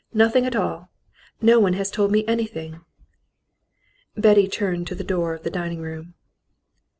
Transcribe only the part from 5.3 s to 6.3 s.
of the dining room.